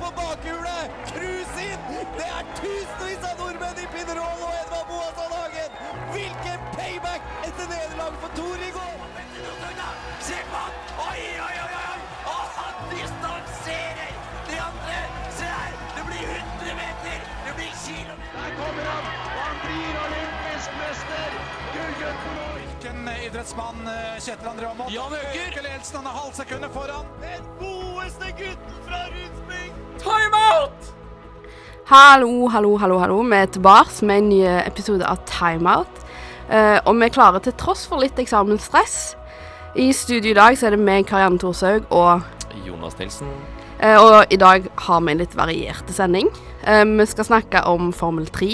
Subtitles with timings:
[0.00, 0.90] på bakhjulet!
[1.10, 1.84] Cruise inn!
[2.18, 5.78] Det er tusenvis av nordmenn i Pinerol og Edvard Boasson Hagen!
[6.12, 8.96] Hvilken payback etter nederlaget for Tor i går!
[10.26, 10.76] Se på han!
[11.06, 11.98] Oi, oi, oi, oi!
[12.32, 14.12] Og han distanserer
[14.50, 14.98] de andre!
[15.38, 15.76] Se her!
[15.96, 17.26] Det blir 100 meter!
[17.46, 18.18] Det blir kilo!
[18.36, 19.10] Der kommer han!
[19.38, 21.40] Han blir olympisk mester!
[21.76, 22.46] Gullgutten nå!
[22.60, 24.92] Hvilken idrettsmann eh, Kjetil André Aamodt?
[24.94, 25.42] Jan Øker.
[25.46, 27.12] Øker Ledelsen, han er halvsekundet foran.
[27.24, 29.85] Den godeste gutten fra Rundsbygd!
[31.86, 33.16] Hallo, hallo, hallo, hallo.
[33.22, 36.00] Vi er tilbake med en ny episode av Timeout.
[36.50, 39.14] Uh, og vi er klare til tross for litt eksamensstress.
[39.78, 42.26] I studio i dag så er det meg, Karianne Thorshaug, og,
[42.66, 43.30] Jonas Nilsen.
[43.78, 46.32] Uh, og i dag har vi en litt varierte sending.
[46.66, 48.50] Uh, vi skal snakke om Formel 3,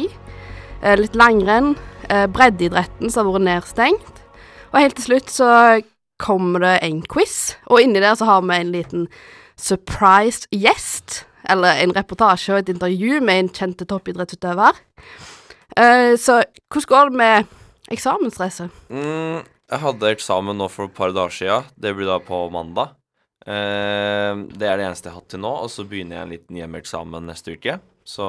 [0.85, 1.73] uh, litt langrenn,
[2.11, 4.25] eh, breddeidretten som har vært nedstengt.
[4.75, 5.51] Og helt til slutt så
[6.21, 9.07] kommer det en quiz, og inni der så har vi en liten
[9.57, 11.23] surprised gjest.
[11.51, 14.79] Eller en reportasje og et intervju med en kjente toppidrettsutøver.
[15.73, 17.55] Uh, så hvordan går det med
[17.93, 18.83] eksamensstresset?
[18.93, 21.71] Mm, jeg hadde eksamen nå for et par dager siden.
[21.75, 22.95] Det blir da på mandag.
[23.43, 26.37] Uh, det er det eneste jeg har hatt til nå, og så begynner jeg en
[26.37, 27.81] liten hjemmeeksamen neste uke.
[28.05, 28.25] Så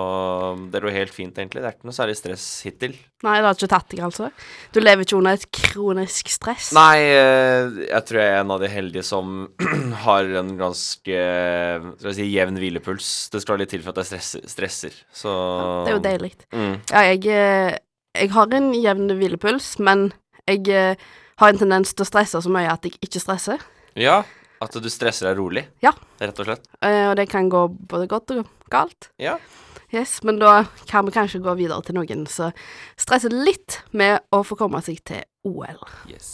[0.69, 1.61] det går helt fint, egentlig.
[1.63, 2.91] Det er ikke noe særlig stress hittil.
[3.25, 4.27] Nei, det har ikke tatt deg, altså?
[4.75, 6.67] Du lever ikke under et kronisk stress?
[6.75, 9.47] Nei, eh, jeg tror jeg er en av de heldige som
[10.05, 11.17] har en ganske
[11.97, 13.09] skal jeg si, jevn hvilepuls.
[13.33, 14.45] Det skal litt til for at jeg stresser.
[14.51, 14.99] stresser.
[15.15, 15.33] Så
[15.87, 16.31] Det er jo deilig.
[16.53, 16.75] Mm.
[16.91, 17.77] Ja, jeg, eh,
[18.21, 20.11] jeg har en jevn hvilepuls, men
[20.45, 20.95] jeg eh,
[21.41, 23.63] har en tendens til å stresse så mye at jeg ikke stresser.
[23.97, 24.21] Ja,
[24.63, 25.91] at du stresser deg rolig, Ja.
[26.21, 26.67] rett og slett.
[26.79, 29.11] Og det kan gå både godt og galt.
[29.21, 29.37] Ja.
[29.93, 32.51] Yes, men da kan vi kanskje gå videre til noen som
[32.97, 35.77] stresser litt med å få komme seg til OL.
[36.09, 36.31] Yes.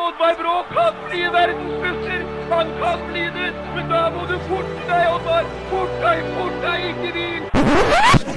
[0.00, 2.20] Oddvar Brå kan bli verdensmester!
[2.50, 3.50] Han kan bli det!
[3.76, 5.44] Men da må du forte deg, Oddvar!
[5.70, 7.42] Fort deg, fort deg, ikke hvil!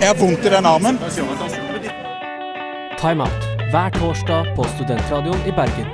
[0.02, 1.00] Jeg har vondt i den armen.
[3.00, 5.88] Timeout hver torsdag på Studentradioen i Bergen.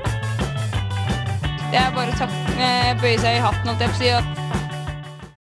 [1.69, 2.38] Det er bare å tak- eh,
[2.99, 4.47] bøye seg i hatten, holdt jeg på å si.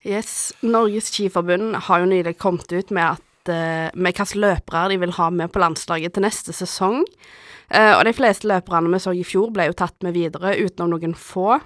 [0.06, 4.99] Yes, Norges Skiforbund har jo nylig kommet ut med at eh, med hvilke løpere de
[5.03, 7.00] vil ha med på landslaget til neste sesong.
[7.75, 10.94] Eh, og de fleste løperne vi så i fjor, ble jo tatt med videre, utenom
[10.94, 11.59] noen få.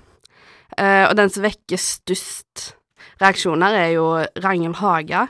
[0.77, 2.71] Eh, og den som vekker størst
[3.21, 4.07] reaksjoner, er jo
[4.41, 5.27] Ragnhild Haga.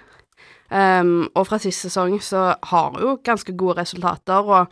[0.71, 4.71] Og fra sist sesong så har hun jo ganske gode resultater, og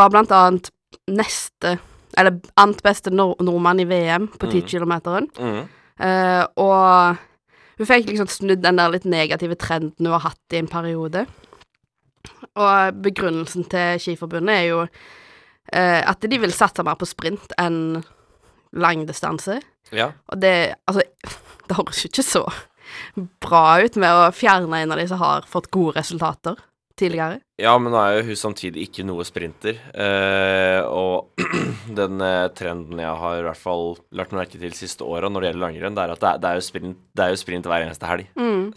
[0.00, 0.70] var blant annet
[1.12, 1.74] neste
[2.18, 5.28] Eller annet beste nord nordmann i VM på 10 kilometeren.
[5.38, 5.64] Mm.
[5.98, 10.60] Uh, og hun fikk liksom snudd den der litt negative trenden hun har hatt i
[10.60, 11.24] en periode.
[12.54, 18.04] Og begrunnelsen til Skiforbundet er jo uh, at de vil satse mer på sprint enn
[18.74, 19.60] langdistanse.
[19.94, 20.12] Ja.
[20.30, 21.02] Og det Altså,
[21.68, 22.44] det høres jo ikke så
[23.42, 26.58] bra ut med å fjerne en av de som har fått gode resultater
[26.98, 27.40] tidligere.
[27.60, 29.78] Ja, men nå er jo hun samtidig ikke noe sprinter.
[29.94, 31.40] Eh, og
[32.00, 35.50] den eh, trenden jeg har i hvert fall lagt merke til siste åra når det
[35.50, 37.70] gjelder langrenn, det er at det er, det er, jo, sprint, det er jo sprint
[37.70, 38.28] hver eneste helg.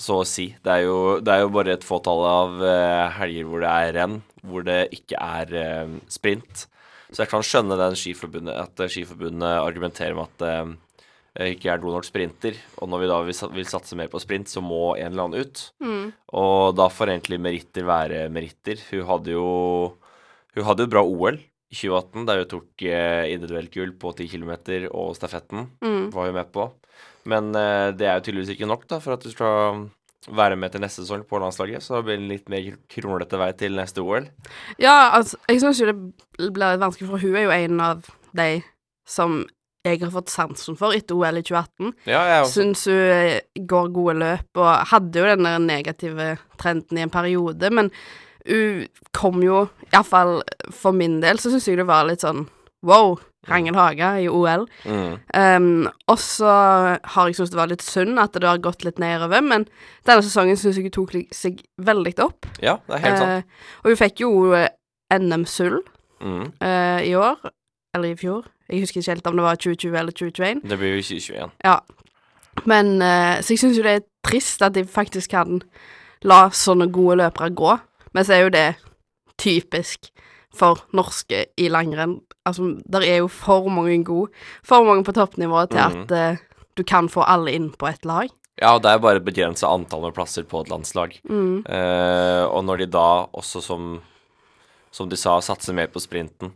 [0.01, 0.49] Så å si.
[0.63, 3.93] Det er, jo, det er jo bare et fåtall av eh, helger hvor det er
[4.01, 6.67] renn, hvor det ikke er eh, sprint.
[7.07, 10.75] Så jeg kan skjønne den skiforbundet, at Skiforbundet argumenterer med at eh,
[11.37, 14.95] ikke er nok sprinter, og når vi da vil, satse mer på sprint, så må
[14.95, 15.61] en eller annen ut.
[16.33, 18.81] Og da får egentlig meritter være meritter.
[18.91, 19.47] Hun hadde jo
[20.57, 24.29] Hun hadde jo bra OL i 2018, der hun tok eh, individuelt gull på 10
[24.31, 24.53] km
[24.89, 25.67] og stafetten.
[26.09, 26.71] Var hun med på.
[27.29, 29.83] Men eh, det er jo tydeligvis ikke nok da, for at du skal
[30.27, 31.83] være med til neste sesong på landslaget.
[31.83, 34.25] Så det blir en litt mer kronglete vei til neste OL.
[34.81, 38.49] Ja, altså, jeg syns jo det blir vanskelig, for hun er jo en av de
[39.07, 39.43] som
[39.85, 41.93] jeg har fått sansen for etter OL i 2018.
[42.09, 42.49] Ja, jeg.
[42.51, 43.39] Syns hun eh,
[43.69, 47.91] går gode løp, og hadde jo den der negative trenden i en periode, men
[48.47, 50.41] hun kom jo, iallfall
[50.75, 52.45] for min del, så syns jeg det var litt sånn
[52.87, 53.17] wow,
[53.47, 54.65] Ragnhild Haga i OL.
[54.83, 55.13] Mm.
[55.33, 55.67] Um,
[56.11, 56.51] og så
[56.99, 59.65] har jeg syntes det var litt synd at det har gått litt nedover, men
[60.07, 62.47] denne sesongen syns jeg hun tok seg veldig opp.
[62.63, 63.47] Ja, det er helt sant.
[63.47, 64.67] Uh, og hun fikk jo eh,
[65.15, 65.85] NM-sølv
[66.17, 66.47] Mm.
[66.63, 67.35] uh, i år,
[67.93, 68.47] eller i fjor.
[68.69, 70.61] Jeg husker ikke helt om det var 2020 eller 2021.
[70.69, 71.51] Det blir jo 2021.
[71.63, 71.77] Ja.
[72.65, 75.61] Men uh, Så jeg syns jo det er trist at de faktisk kan
[76.25, 77.77] la sånne gode løpere gå,
[78.13, 78.67] men så er jo det
[79.37, 80.09] typisk
[80.57, 82.17] for norske i langrenn.
[82.47, 84.31] Altså, der er jo for mange gode,
[84.65, 86.01] for mange på toppnivå til Mhm.
[86.09, 86.37] at uh,
[86.77, 88.29] du kan få alle inn på et lag.
[88.59, 91.19] Ja, og det er bare begrensa antall med plasser på et landslag.
[91.29, 91.63] Mm.
[91.69, 94.01] Uh, og når de da også, som,
[94.91, 96.51] som de sa, satser mer på sprinten,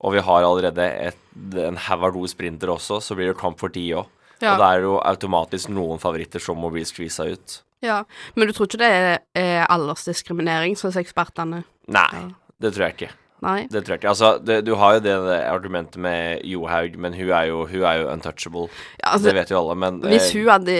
[0.00, 1.18] og vi har allerede et,
[1.58, 4.06] en haug av gode sprintere også, så blir det kamp for de òg.
[4.40, 4.52] Ja.
[4.54, 7.62] Og det er jo automatisk noen favoritter som må bli skvisa ut.
[7.82, 8.04] ja.
[8.36, 12.28] Men du tror ikke det er, er aldersdiskriminering, sånn som ekspertene Nei,
[12.60, 13.10] det tror jeg ikke.
[13.42, 13.60] Nei?
[13.70, 14.10] Det tror jeg ikke.
[14.12, 17.84] Altså, det, du har jo det, det argumentet med Johaug, men hun er jo, hun
[17.86, 18.66] er jo untouchable.
[18.98, 20.76] Ja, altså, det vet jo alle, men hvis eh, hun hadde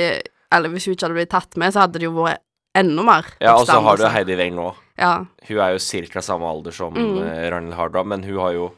[0.55, 2.43] Eller hvis hun ikke hadde blitt tatt med, så hadde det jo vært
[2.79, 4.05] enda mer Ja, og så har du.
[4.11, 4.69] Heidi Weng nå.
[4.99, 5.12] Ja.
[5.49, 5.81] Hun er jo
[6.12, 6.23] ca.
[6.25, 7.19] samme alder som Mm.
[7.26, 8.69] eh, Ragnhild Hardra, men hun har jo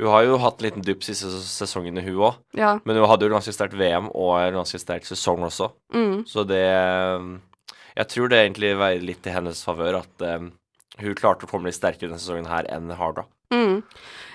[0.00, 2.38] hun har jo hatt en liten dupp siste sesongen sesongene, hun òg.
[2.56, 2.72] ja.
[2.88, 5.70] Men hun hadde jo ganske sterkt VM og en ganske sterk sesong også.
[5.92, 6.22] Mm.
[6.26, 7.26] Så det eh,
[8.00, 10.52] Jeg tror det egentlig veier litt i hennes favør at um,
[11.00, 13.26] hun klarte å komme litt sterkere denne sesongen her enn Harda.
[13.52, 13.82] Mm.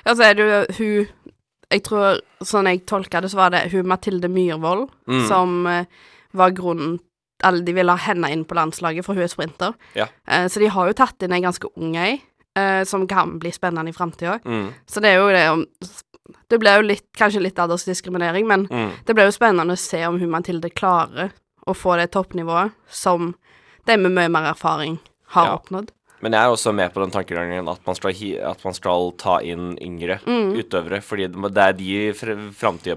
[0.06, 1.32] Ja, så er det jo hun
[1.72, 5.28] Jeg tror, sånn jeg tolka det, så var det hun Mathilde Myhrvold Mm.
[5.28, 5.86] som uh,
[6.34, 7.00] var grunnen
[7.44, 9.74] Eller de ville ha henne inn på landslaget, for hun er sprinter.
[9.96, 10.06] Ja.
[10.30, 12.22] Uh, så de har jo tatt inn ei ganske ung ei,
[12.56, 14.40] eh, som kan bli spennende i framtida.
[14.46, 14.74] Mm.
[14.88, 15.66] Så det er jo det om
[16.50, 18.92] Det ble jo litt, kanskje litt aldersdiskriminering, men Mm.
[19.06, 21.32] det ble jo spennende å se om hun Mathilde klarer
[21.68, 23.36] å få det toppnivået som
[23.86, 24.98] de med mye mer erfaring
[25.28, 25.58] har Ja.
[25.58, 25.90] oppnådd.
[26.22, 28.12] Men jeg er også med på den tankegangen at man skal,
[28.44, 30.56] at man skal ta inn yngre Mm.
[30.58, 32.96] utøvere, fordi det er de fr- framtida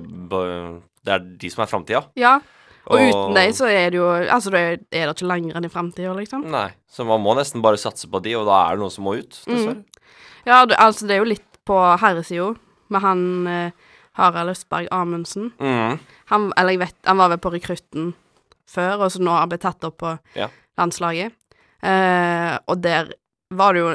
[1.05, 2.05] Det er de som er framtida.
[2.17, 2.41] Ja,
[2.89, 5.65] og, Og- uten dem så er det jo Altså, det er, er det ikke langrenn
[5.65, 6.47] i framtida, liksom.
[6.51, 9.05] Nei, så man må nesten bare satse på de, og da er det noen som
[9.05, 9.85] må ut, dessverre.
[10.49, 12.55] Ja, det, altså, det er jo litt på herresida
[12.89, 13.71] med han eh,
[14.17, 15.51] Harald Østberg Amundsen.
[15.61, 15.99] Mm.
[16.33, 18.15] Han, eller jeg vet, han var vel på rekrutten
[18.69, 20.49] før, og så nå har han blitt tatt opp på Ja.
[20.81, 21.33] landslaget.
[21.83, 23.13] Eh, og der
[23.55, 23.93] var det jo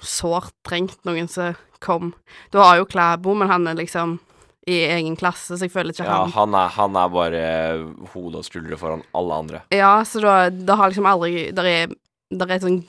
[0.00, 2.14] sårt trengt noen som kom.
[2.52, 4.18] Du har jo Klæbo, men han er liksom
[4.68, 7.42] i egen klasse, så jeg føler ikke Ja, han han er, han er bare
[8.12, 9.62] hode og skuldre foran alle andre.
[9.74, 11.94] Ja, så da, da har liksom aldri Der er,
[12.30, 12.82] der er et sånn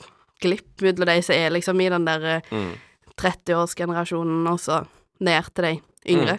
[0.44, 2.70] glipp mellom de som er liksom i den der eh, Mm.
[3.20, 4.86] 30-årsgenerasjonen, og så
[5.20, 5.74] ned til de
[6.14, 6.38] yngre.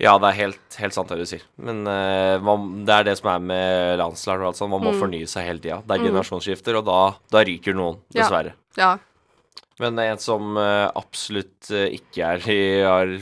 [0.00, 1.42] Ja, det er helt, helt sant det du sier.
[1.58, 4.70] Men uh, man, det er det som er med landslag sånt.
[4.70, 5.00] Man må Mm.
[5.02, 5.80] fornye seg hele tida.
[5.82, 6.06] Det er Mm.
[6.12, 7.00] generasjonsskifter, og da,
[7.34, 8.22] da ryker noen, Ja.
[8.22, 8.52] dessverre.
[8.78, 8.92] Ja.
[9.80, 13.20] Men en som uh, absolutt uh, ikke er i, er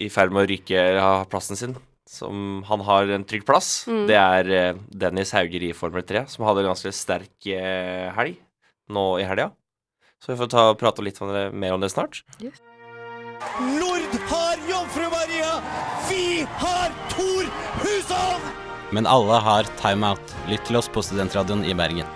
[0.00, 1.74] i ferd med å ryke av plassen sin,
[2.08, 4.06] som han har en trygg plass, Mm.
[4.08, 8.38] det er eh, Dennis Hauger i Formel 3, som hadde en ganske sterk eh, helg
[8.90, 9.50] nå i helga.
[10.20, 12.22] Så vi får ta, prate litt om det, mer om det snart.
[12.40, 15.52] Nord har Jomfru Maria!
[16.10, 17.46] Vi har Tor
[17.84, 18.48] Hushovd!
[18.92, 20.34] Men alle har timeout.
[20.50, 22.08] Lytt til oss på Studentradioen i Bergen.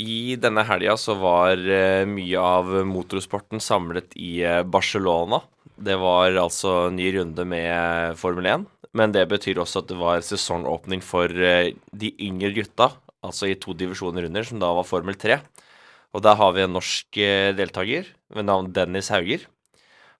[0.00, 5.42] I denne helga så var eh, mye av motorsporten samlet i Barcelona.
[5.80, 8.66] Det var altså ny runde med Formel 1,
[9.00, 12.90] men det betyr også at det var sesongåpning for eh, de yngre gutta,
[13.24, 15.38] altså i to divisjoner under, som da var Formel 3.
[16.12, 19.48] Og der har vi en norsk eh, deltaker ved navn Dennis Hauger.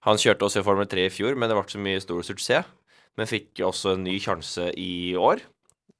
[0.07, 2.77] Han kjørte også i Formel 3 i fjor, men det ble så mye stor suksess.
[3.19, 5.43] Men fikk også en ny sjanse i år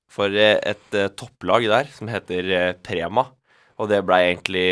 [0.10, 3.30] for eh, et topplag der som heter Prema.
[3.78, 4.69] Og det ble egentlig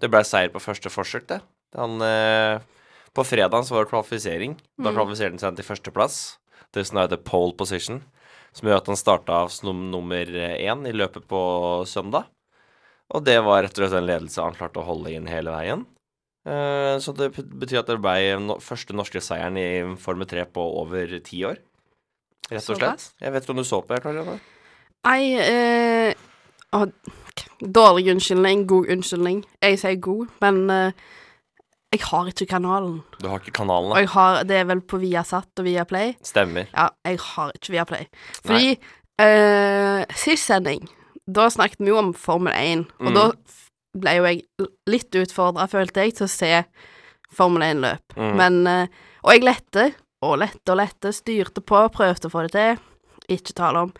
[0.00, 1.44] Det ble seier på første forsøk, det.
[1.76, 2.00] Han,
[3.14, 4.56] på fredagen så var det kvalifisering.
[4.78, 4.96] Da Mm.
[4.96, 6.38] kvalifiserte han seg til førsteplass.
[6.72, 8.02] Det som heter pole position.
[8.52, 12.24] Som gjør at han starta som nummer én i løpet på søndag.
[13.14, 15.86] Og det var rett og slett en ledelse han klarte å holde inn hele veien.
[16.46, 21.06] Eh, Så det betyr at det ble første norske seieren i Formel 3 på over
[21.20, 21.58] ti år.
[22.50, 23.12] Rett og slett.
[23.20, 24.38] Jeg vet ikke om du så på, jeg, Klarina?
[25.04, 26.14] Nei eh,
[27.60, 29.44] Dårlig unnskyldning, god unnskyldning.
[29.62, 30.92] Jeg sier god, men eh,
[31.94, 32.98] jeg har ikke kanalen.
[33.22, 34.02] Du har ikke kanalen, Og da?
[34.02, 36.14] jeg har, det er vel på Viasat og Viaplay.
[36.26, 36.66] Stemmer.
[36.74, 38.06] Ja, jeg har ikke Viaplay.
[38.42, 38.74] Fordi
[39.22, 40.88] eh, sist sending,
[41.26, 43.14] da snakket vi jo om Formel 1, og Mm.
[43.14, 43.26] da
[43.94, 44.42] ble jo jeg
[44.90, 46.64] litt utfordra, følte jeg, til å se
[47.34, 48.16] Formel 1-løp.
[48.18, 48.34] Mm.
[48.38, 48.86] Men eh,
[49.24, 49.84] Og jeg lette,
[50.22, 52.82] og lette og lette, styrte på, prøvde å få det til.
[53.32, 53.92] Ikke tale om.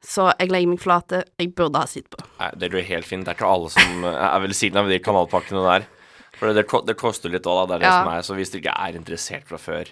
[0.00, 1.24] Så jeg legger meg flate.
[1.40, 2.20] Jeg burde ha sett på.
[2.38, 3.24] Nei, det blir helt fint.
[3.26, 5.88] Det er ikke alle som eh, er veldig siden av de kanalpakkene der.
[6.38, 7.66] For det, det koster litt òg, da.
[7.66, 7.98] Det er det Ja.
[8.02, 8.22] som er.
[8.26, 9.90] Så hvis du ikke er interessert fra før,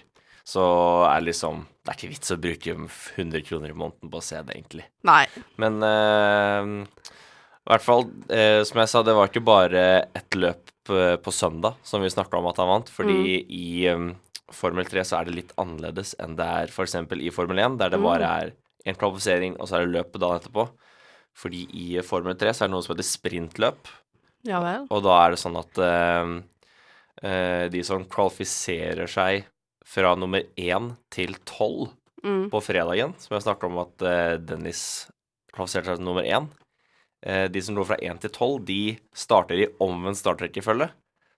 [0.49, 0.63] så
[1.09, 2.73] er liksom Det er ikke vits å bruke
[3.17, 4.83] 100 kroner i måneden på å se det, egentlig.
[5.03, 5.25] Nei.
[5.57, 10.69] Men uh, i hvert fall, uh, som jeg sa, det var ikke bare ett løp
[10.85, 12.91] på, på søndag som vi snakka om at han vant.
[12.93, 14.11] Fordi i um,
[14.53, 16.95] Formel 3 så er det litt annerledes enn det er f.eks.
[17.17, 18.53] i Formel 1, der det bare er
[18.89, 20.67] en kvalifisering, og så er det løpet dagen etterpå.
[21.39, 23.89] Fordi i Formel 3 så er det noe som heter sprintløp.
[24.47, 24.87] Ja vel.
[24.93, 26.35] Og da er det sånn at uh,
[27.69, 29.47] de som kvalifiserer seg
[29.89, 31.89] fra nummer én til tolv
[32.23, 32.49] Mm.
[32.51, 34.81] på fredagen, som jeg snakket om at uh, Dennis
[35.55, 39.61] kvalifiserte seg til nummer én uh, De som lå fra én til tolv, de starter
[39.63, 40.89] i omvendt startrekkefølge.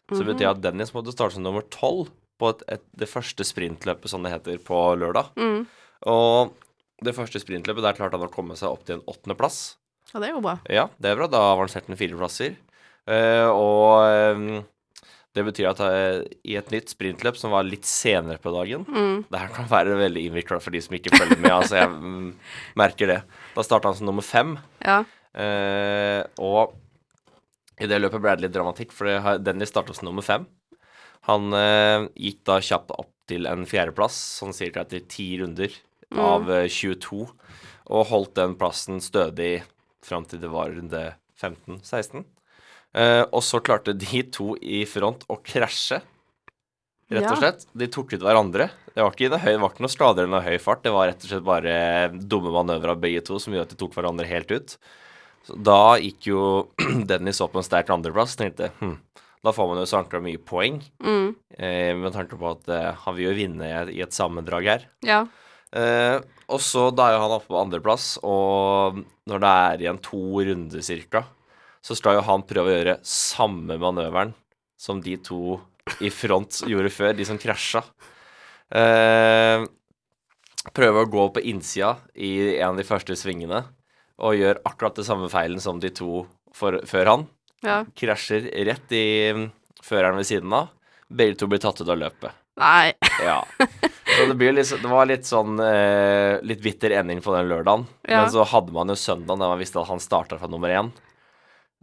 [0.10, 2.10] Så det betyr at Dennis måtte starte som nummer tolv
[2.42, 5.30] på et, et, det første sprintløpet, som det heter, på lørdag.
[5.38, 5.62] Mm.
[6.10, 6.58] Og
[7.06, 9.78] det første sprintløpet, der klarte han å komme seg opp til en åttendeplass.
[10.12, 10.58] Ja, det er jo bra.
[10.66, 11.30] Ja, det er bra.
[11.32, 12.58] Da avanserte han fire plasser.
[13.10, 14.62] Eh, og eh,
[15.32, 19.24] det betyr at eh, i et nytt sprintløp som var litt senere på dagen Mm.
[19.32, 21.52] Det her kan være veldig innvikla for de som ikke følger med.
[21.52, 22.30] altså Jeg mm,
[22.76, 23.20] merker det.
[23.56, 24.58] Da starta han som nummer fem.
[24.84, 25.02] Ja.
[25.34, 26.76] Eh, og
[27.82, 30.46] i det løpet ble det litt dramatikk, for Dennis starta som nummer fem.
[31.30, 35.74] Han eh, gikk da kjapt opp til en fjerdeplass, sånn cirka etter ti runder
[36.20, 37.24] av eh, 22,
[37.92, 39.64] og holdt den plassen stødig
[40.06, 41.04] fram til det var runde
[41.40, 42.26] 15-16.
[42.94, 46.02] Eh, og så klarte de to i front å krasje,
[47.12, 47.36] rett og Ja.
[47.40, 47.66] slett.
[47.76, 48.70] De tok ut hverandre.
[48.96, 51.08] Det var ikke, høy, det var ikke noe skader eller noe høy fart, det var
[51.08, 54.28] rett og slett bare dumme manøvrer av begge to som gjorde at de tok hverandre
[54.28, 54.78] helt ut.
[55.48, 56.42] Så da gikk jo
[57.10, 58.98] Dennis opp en sterk andreplass tenkte hm,
[59.42, 61.32] da får man jo sankra mye poeng, Mm.
[61.58, 64.86] uh, med tanke på at uh, han vil jo vinne i, et sammendrag her.
[65.02, 65.24] Ja.
[66.52, 70.20] Og så da er jo han oppe på andreplass, og når det er igjen to
[70.44, 71.24] runder cirka,
[71.82, 74.34] så skal jo han prøve å gjøre samme manøveren
[74.80, 75.60] som de to
[76.02, 77.82] i front gjorde før, de som krasja.
[78.72, 79.64] Eh,
[80.78, 83.64] prøve å gå på innsida i en av de første svingene,
[84.22, 87.26] og gjør akkurat det samme feilen som de to for, før han.
[87.66, 87.82] ja.
[87.98, 89.48] Krasjer rett i mm,
[89.86, 90.70] føreren ved siden av.
[91.12, 92.38] Begge to blir tatt ut av løpet.
[92.62, 92.94] Nei.
[93.24, 93.42] Ja.
[94.12, 97.88] Så det, blir litt, det var litt sånn eh, litt bitter ending på den lørdagen.
[98.06, 98.22] Ja.
[98.22, 100.92] Men så hadde man jo søndagen der man visste at han starta fra nummer én.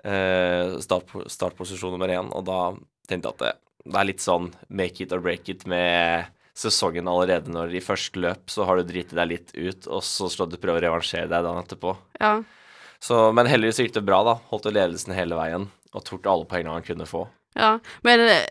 [0.04, 2.58] Eh, start, startposisjon nummer én, og da
[3.08, 3.52] tenkte jeg at det,
[3.88, 6.28] det er litt sånn make it or break it med
[6.58, 7.50] sesongen allerede.
[7.54, 10.58] Når i første løp så har du driti deg litt ut, og så skal du
[10.60, 11.96] prøve å revansjere deg dagen etterpå.
[12.20, 12.36] Ja.
[13.00, 14.38] Så, men heldigvis gikk det bra, da.
[14.50, 17.26] Holdt ledelsen hele veien og tok alle poengene han kunne få.
[17.58, 17.78] ja.
[18.06, 18.42] Men eh,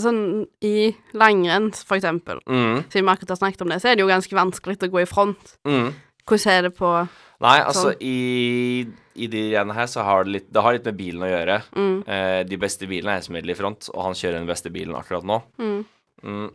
[0.00, 3.96] sånn i langrenn, for eksempel, Mm, siden vi akkurat har snakket om det, så er
[3.96, 5.56] det jo ganske vanskelig å gå i front.
[5.68, 5.92] mm.
[6.26, 7.08] Hvordan er det på
[7.42, 8.02] Nei, altså Sånn.
[8.06, 8.86] i,
[9.18, 11.56] i de greiene her så har det litt Det har litt med bilen å gjøre.
[11.74, 14.94] mm, Eh, de beste bilene er regel i front, og han kjører den beste bilen
[14.94, 15.42] akkurat nå.
[15.58, 15.84] mm,
[16.22, 16.50] Mm.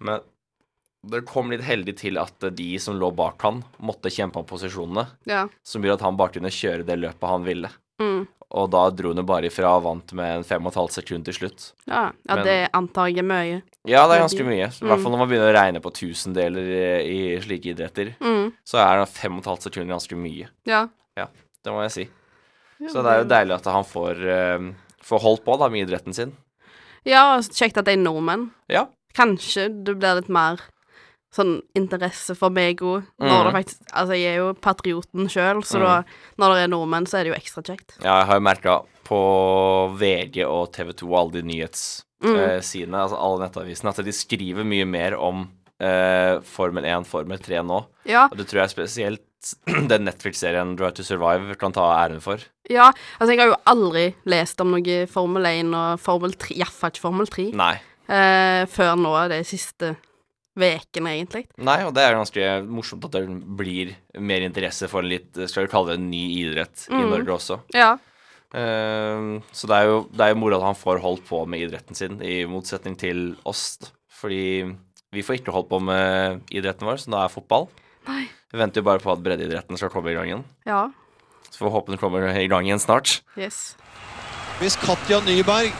[0.00, 0.20] Men
[1.04, 5.06] det kom litt heldig til at de som lå bak han, måtte kjempe om posisjonene,
[5.26, 5.48] Ja.
[5.62, 7.68] som gjorde at han bare kunne kjøre det løpet han ville.
[8.02, 10.92] Mm, Og da dro hun bare ifra og vant med en fem og et halvt
[10.98, 11.72] sekund til slutt.
[11.88, 12.10] ja.
[12.28, 13.62] ja Men- det antar jeg er mye.
[13.88, 14.66] Ja, det er ganske mye.
[14.68, 14.88] I Mm.
[14.90, 16.60] hvert fall når man begynner å regne på tusendeler
[17.08, 20.48] i, i slike idretter, Mm, så er fem og et halvt sekund ganske mye.
[20.66, 20.88] ja.
[21.16, 21.26] ja.
[21.64, 22.08] Det må jeg si.
[22.90, 26.12] Så det er jo deilig at han får, uh, får holdt på da med idretten
[26.14, 26.36] sin.
[27.06, 28.50] Ja, og kjekt at det er nordmenn.
[28.68, 28.86] Ja.
[29.14, 30.58] Kanskje det blir litt mer
[31.32, 35.84] sånn interesse for meg òg, det faktisk Altså, jeg er jo patrioten sjøl, så mm.
[35.86, 35.94] da,
[36.42, 37.96] når det er nordmenn, så er det jo ekstra kjekt.
[38.02, 38.74] Ja, jeg har jo merka
[39.08, 39.20] på
[39.98, 43.00] VG og TV 2 og alle de nyhetssidene, Mm.
[43.02, 45.48] altså alle nettavisene, at de skriver mye mer om
[45.82, 47.80] eh, Formel 1, Formel 3 nå.
[48.06, 49.24] Ja, Og det tror jeg spesielt
[49.90, 52.38] den Netflix-serien Drive to Survive kan ta æren for.
[52.70, 52.92] ja.
[53.18, 57.02] Altså, jeg har jo aldri lest om noe Formel 1 og Formel 3, iallfall ikke
[57.08, 57.74] Formel 3, Nei.
[58.06, 59.96] eh, før nå de siste
[60.58, 61.46] vekene, egentlig.
[61.56, 63.24] Nei, og det er ganske morsomt at det
[63.56, 67.10] blir mer interesse for en litt, skal vi kalle det en ny idrett i Mhm.
[67.14, 67.60] Norge også.
[67.74, 67.94] Ja.
[68.52, 71.62] Uh, så det er, jo, det er jo moro at han får holdt på med
[71.64, 73.78] idretten sin, i motsetning til oss.
[74.12, 74.74] Fordi
[75.12, 77.68] vi får ikke holdt på med idretten vår, som da er fotball.
[78.08, 78.26] Nei.
[78.52, 80.44] Vi venter jo bare på at breddeidretten skal komme i gang igjen.
[80.68, 80.90] Ja.
[81.48, 83.22] Så får vi håpe den kommer i gang igjen snart.
[83.40, 83.74] Yes.
[84.60, 85.72] Hvis Katja Nyberg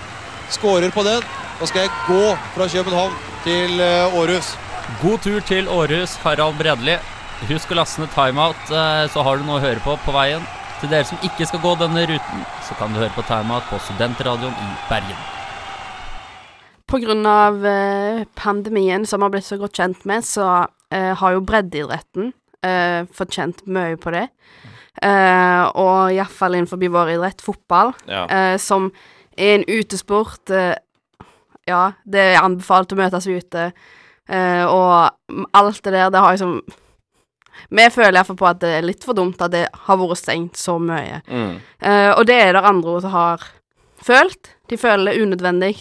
[0.53, 1.21] skårer på den,
[1.61, 2.23] da skal jeg gå
[2.57, 3.13] fra København
[3.45, 4.55] til eh, Århus.
[5.03, 6.97] God tur til Århus, Harald Bredli.
[7.49, 10.43] Husk å laste ned timeout, eh, så har du noe å høre på på veien.
[10.81, 13.79] Til dere som ikke skal gå denne ruten, så kan du høre på timeout på
[13.87, 15.21] Studentradioen i Bergen.
[17.27, 21.41] Av eh, pandemien som vi har blitt så godt kjent med, så eh, har jo
[21.41, 22.33] breddeidretten
[22.67, 24.27] uh, fått kjent mye på det.
[25.03, 28.27] Uh, og iallfall innenfor vår idrett, fotball, Ja.
[28.29, 28.93] uh, som
[29.39, 30.43] er en utesport.
[30.51, 30.75] Uh,
[31.67, 33.73] ja, det er anbefalt å møtes ute,
[34.33, 36.61] eh, og alt det der, det har liksom
[37.73, 40.59] Vi føler iallfall på at det er litt for dumt at det har vært stengt
[40.61, 41.21] så mye.
[41.29, 41.61] Mm.
[41.85, 43.45] Uh, og det er det andre som har
[44.03, 44.51] følt.
[44.69, 45.77] De føler det unødvendig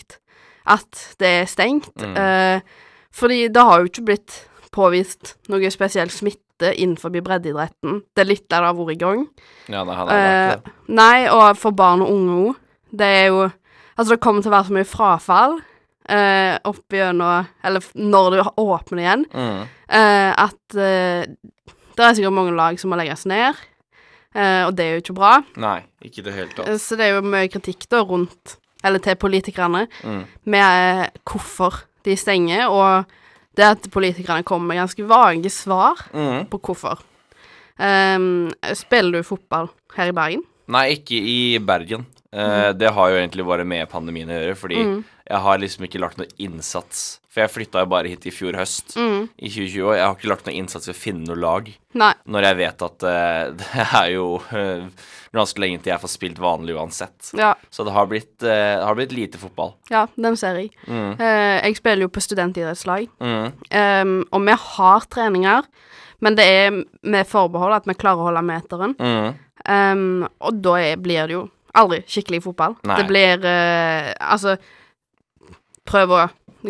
[0.72, 1.91] at det er stengt.
[2.00, 2.15] Mm.
[2.15, 4.38] Uh, fordi det har jo ikke blitt
[4.72, 8.03] påvist noe spesiell smitte innenfor breddeidretten.
[8.13, 9.25] Det er litt der det har vært i gang.
[9.67, 10.75] Ja, det har har vært det.
[11.01, 12.62] Nei, og for barn og unge òg.
[12.91, 13.50] Det er jo
[14.00, 15.58] Altså, det kommer til å være så mye frafall
[16.10, 19.67] eh, opp gjennom Eller når det åpner igjen, Mm.
[19.89, 21.25] eh, at eh,
[21.96, 23.55] det er sikkert mange lag som må legges ned.
[24.34, 25.43] Eh, og det er jo ikke bra.
[25.58, 26.67] Nei, ikke det hele tatt.
[26.67, 30.25] Eh, Så det er jo mye kritikk da rundt eller til politikerne, Mm.
[30.46, 33.05] med hvorfor de stenger, og
[33.55, 36.48] det at politikerne kommer med ganske vage svar Mm.
[36.50, 37.00] på hvorfor.
[37.79, 40.43] Um, spiller du fotball her i Bergen?
[40.72, 42.05] Nei, ikke i Bergen.
[42.31, 45.03] Eh, Det har jo egentlig vært med pandemien å gjøre, fordi Mm.
[45.30, 47.20] Jeg har liksom ikke lagt noe innsats.
[47.32, 49.30] For jeg flytta jo bare hit i fjor høst, Mm.
[49.40, 51.70] i 2020, og jeg har ikke lagt noe innsats i å finne noe lag.
[51.96, 52.13] Nei.
[52.28, 54.90] Når jeg vet at uh, det er jo uh,
[55.32, 57.32] ganske lenge til jeg får spilt vanlig uansett.
[57.40, 59.75] Ja, Så det har blitt, uh, det har blitt lite fotball.
[59.90, 60.74] ja den ser jeg.
[60.88, 61.16] Mm.
[61.22, 63.54] Jeg spiller jo på studentidrettslag, Mm.
[63.72, 65.63] um, og vi har treninger,
[66.20, 68.94] men det er med forbehold at vi klarer å holde meteren.
[69.66, 71.48] Ehm, og da blir det jo
[71.78, 72.75] aldri skikkelig fotball.
[72.84, 72.98] Nei.
[73.00, 73.48] Det blir
[74.20, 74.58] Altså,
[75.88, 76.22] prøv å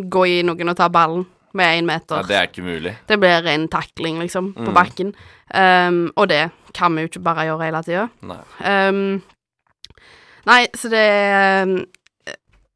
[0.10, 2.22] gå i noen og ta ballen med én meter.
[2.22, 2.94] Ja, det er ikke mulig.
[3.10, 4.74] Det blir en takling, liksom, på Mm.
[4.74, 5.14] bakken.
[5.54, 8.06] Um, og det kan vi jo ikke bare gjøre hele tida.
[8.24, 8.38] Nei.
[8.64, 9.22] Um,
[10.46, 11.86] nei, så det ehm,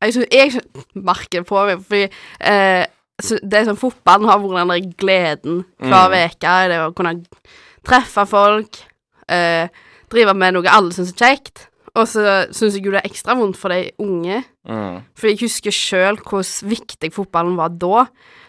[0.02, 0.62] Jeg jeg
[0.94, 2.04] merker det på meg, fordi
[2.44, 2.84] uh,
[3.42, 6.70] det er sånn Fotballen har vært den der gleden hver Mm.
[6.70, 7.26] Det å kunne
[7.88, 8.76] treffe folk,
[9.32, 9.68] uh,
[10.12, 11.70] drive med noe alle syns er kjekt.
[11.96, 14.44] Og så syns jeg jo det er ekstra vondt for de unge.
[14.66, 15.04] Mm.
[15.18, 18.06] For jeg husker sjøl hvor viktig fotballen var da.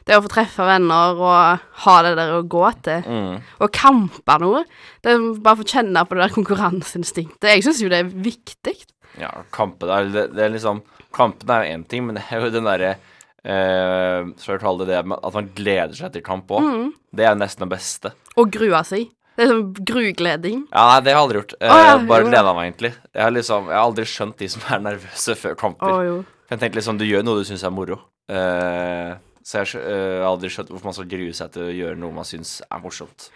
[0.06, 3.06] Det å få treffe venner og ha det der å gå til.
[3.06, 3.40] Mm.
[3.64, 4.62] Og kampe noe.
[5.02, 7.50] Det er bare få kjenne på det der konkurranseinstinktet.
[7.50, 8.76] Jeg syns jo det er viktig.
[9.20, 10.84] Ja, kampen er, det, det er liksom
[11.16, 14.84] Kampen er jo én ting, men det er jo den derre eh, Skal jeg kalle
[14.84, 16.66] det det at man gleder seg til kamp òg.
[16.66, 16.90] Mm.
[17.16, 18.12] Det er nesten det beste.
[18.36, 19.08] Og grue seg.
[19.36, 20.62] Det er sånn grugleding.
[20.72, 21.54] Ja, nei, det har jeg aldri gjort.
[21.60, 22.30] Jeg har bare jo.
[22.32, 22.92] gleda meg, egentlig.
[23.12, 25.98] Jeg har liksom Jeg har aldri skjønt de som er nervøse før kamper.
[26.06, 26.16] jo.
[26.50, 27.98] Jeg tenkte liksom, du gjør noe du syns er moro.
[28.30, 29.12] Eh,
[29.46, 32.14] så jeg har eh, aldri skjønt hvorfor man skal grue seg til å gjøre noe
[32.14, 33.28] man syns er morsomt.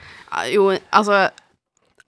[0.51, 1.29] Jo, altså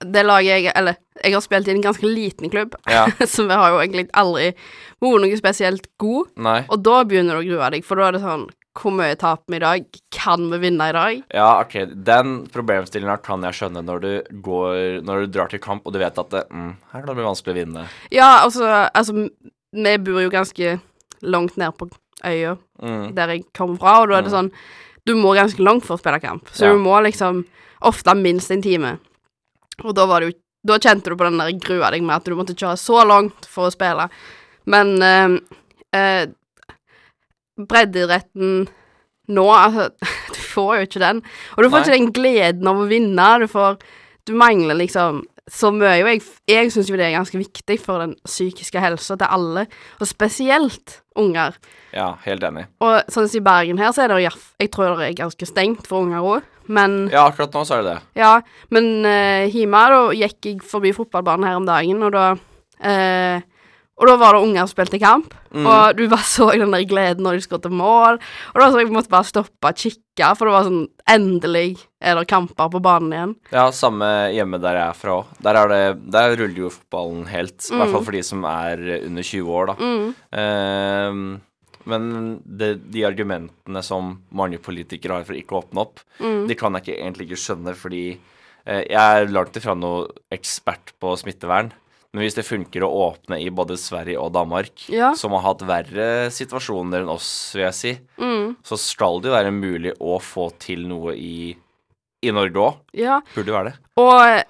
[0.03, 3.05] Det laget jeg Eller, jeg har spilt i en ganske liten klubb, Ja.
[3.33, 4.49] så vi har jo egentlig aldri
[5.03, 6.33] vært noe spesielt god.
[6.39, 6.63] Nei.
[6.71, 9.51] Og da begynner du å grue deg, for da er det sånn Hvor mye taper
[9.53, 9.83] vi i dag?
[10.15, 11.19] Kan vi vinne i dag?
[11.33, 15.85] Ja, ok, den problemstillinga kan jeg skjønne når du går Når du drar til kamp
[15.85, 17.83] og du vet at det, mm, her kan det bli vanskelig å vinne.
[18.11, 19.13] Ja, altså, altså
[19.73, 20.79] Vi bor jo ganske
[21.21, 21.89] langt ned på
[22.25, 23.13] øya Mm.
[23.15, 24.49] der jeg kommer fra, og da er det sånn
[25.05, 26.73] Du må ganske langt for å spille kamp, så Ja.
[26.73, 27.45] du må liksom
[27.81, 28.97] ofte minst en time.
[29.83, 32.23] Og da var det jo Da kjente du på den der grua deg med at
[32.23, 34.09] du måtte kjøre så langt for å spille.
[34.65, 35.39] Men eh,
[35.93, 36.25] eh,
[37.57, 38.63] breddeidretten
[39.33, 39.89] nå, altså
[40.35, 41.21] Du får jo ikke den.
[41.57, 41.83] Og du får Nei.
[41.85, 43.27] ikke den gleden av å vinne.
[43.43, 43.77] Du får
[44.27, 45.97] Du mangler liksom så mye.
[46.05, 49.65] Og jeg, jeg syns jo det er ganske viktig for den psykiske helsa til alle,
[49.99, 51.57] og spesielt unger.
[51.91, 52.63] Ja, helt enig.
[52.79, 54.31] Og sånn som i Bergen her, så er det jo
[54.63, 57.83] Jeg tror det er ganske stengt for unger òg, men Ja, akkurat nå så er
[57.83, 58.21] det det.
[58.23, 58.31] ja,
[58.71, 62.25] men uh, hjemme da gikk jeg forbi fotballbanen her om dagen, og da
[62.79, 63.43] eh,
[64.01, 65.67] Og da var det unger som spilte kamp, Mm.
[65.69, 68.17] og du bare så den der gleden når de skåret til mål.
[68.55, 72.15] Og da så jeg måtte bare stoppe og kikke, for det var sånn Endelig er
[72.15, 73.35] det kamper på banen igjen.
[73.51, 75.25] Ja, samme hjemme der jeg er fra òg.
[75.43, 77.59] Der, er der ruller jo fotballen helt.
[77.69, 77.91] I hvert Mm.
[77.93, 79.75] fall for de som er under 20 år, da.
[80.33, 81.41] Ehm,
[81.85, 86.47] men det, de argumentene som mange politikere har for ikke å åpne opp, Mm.
[86.47, 88.17] de kan jeg ikke, egentlig ikke skjønne, fordi
[88.65, 91.71] uh, jeg er langt ifra noe ekspert på smittevern.
[92.13, 95.13] Men hvis det funker å åpne i både Sverige og Danmark, Ja.
[95.17, 99.35] som har hatt verre situasjoner enn oss, vil jeg si, Mm, så skal det jo
[99.35, 101.55] være mulig å få til noe i,
[102.21, 102.75] i Norge òg.
[102.93, 103.19] ja.
[103.33, 103.73] Burde være det.
[103.97, 104.43] Og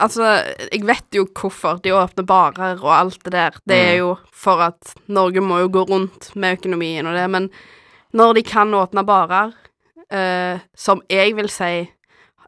[0.00, 3.50] altså, jeg vet jo hvorfor de åpner barer og alt det der.
[3.66, 3.98] Det er Mm.
[3.98, 7.50] jo for at Norge må jo gå rundt med økonomien og det, men
[8.14, 9.52] når de kan åpne barer,
[10.12, 11.88] uh, som jeg vil si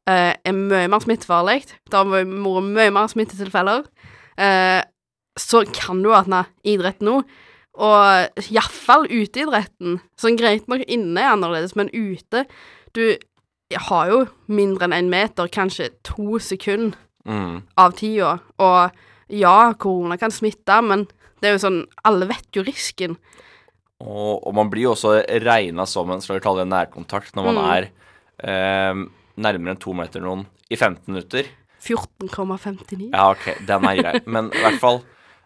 [0.07, 3.85] uh, er mye mer smittefarlig, det har vært mye mer smittetilfeller,
[4.39, 4.83] eh,
[5.39, 7.23] så kan du åpne idrett nå.
[7.75, 9.97] Og iallfall uteidretten.
[10.21, 12.45] Sånn greit nok inne er annerledes, men ute
[12.95, 13.17] Du
[13.89, 17.63] har jo mindre enn én meter, kanskje to sekunder Mm.
[17.79, 18.39] av tida.
[18.61, 18.91] Og
[19.33, 21.07] ja, korona kan smitte, men
[21.41, 23.17] det er jo sånn Alle vet jo risken.
[24.05, 27.71] Og, og man blir jo også regna som en det nærkontakt når man Mm.
[27.73, 27.91] er
[28.45, 28.95] eh,
[29.39, 31.45] nærmere enn to meter noen i 15 minutter.
[31.85, 33.11] 14,59.
[33.13, 34.21] Ja, ok, den er grei.
[34.27, 35.01] Men i hvert fall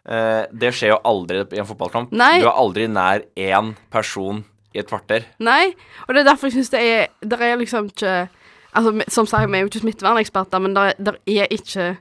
[0.09, 2.13] eh, Det skjer jo aldri i en fotballkamp.
[2.17, 2.39] Nei.
[2.43, 5.25] Du er aldri nær én person i et kvarter.
[5.41, 5.73] Nei,
[6.07, 8.29] og det er derfor jeg syns det er Det er liksom ikke
[8.77, 11.97] Altså, som sagt, vi er jo ikke smitteverneksperter, men det er ikke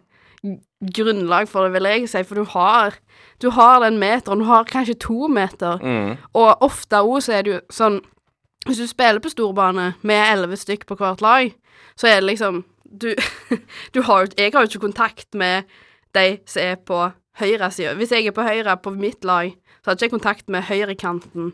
[0.93, 2.97] grunnlag for det, vil jeg si, for du har
[3.41, 6.17] Du har den meteren, du har kanskje to meter, Mm.
[6.33, 8.01] og ofte òg så er det jo sånn
[8.67, 11.53] Hvis du spiller på storbane med elleve stykk på hvert lag,
[11.95, 13.13] så er det liksom Du,
[13.93, 15.63] du har Jeg har jo ikke kontakt med
[16.15, 17.01] de som er på
[17.39, 17.93] høyresida.
[17.99, 19.51] Hvis jeg er på høyre på mitt lag,
[19.83, 21.51] så har jeg ikke kontakt med høyrekanten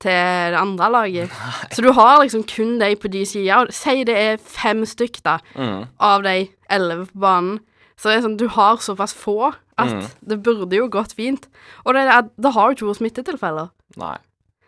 [0.00, 0.14] til
[0.54, 1.30] det andre laget.
[1.74, 3.64] Så du har liksom kun de på de sida.
[3.74, 5.88] Si det er fem stykk, da, Mm.
[6.00, 7.58] av de elleve på banen.
[7.98, 10.06] Så det er sånn, du har såpass få at Mm.
[10.28, 11.48] det burde jo gått fint.
[11.84, 12.06] Og det,
[12.38, 13.70] det har jo ikke vært smittetilfeller.
[13.96, 14.16] Nei.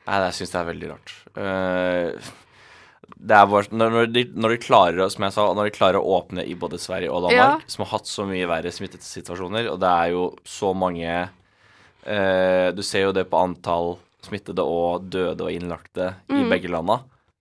[0.07, 1.13] Nei, jeg syns det er veldig rart.
[1.37, 2.31] Eh,
[3.21, 6.45] det bare når, de, når de klarer som jeg sa, når de klarer å åpne
[6.49, 7.69] i både Sverige og Danmark, Ja.
[7.69, 11.29] som har hatt så mye verre smittesituasjoner, og det er jo så mange
[12.07, 16.99] eh, Du ser jo det på antall smittede og døde og innlagte i begge landa.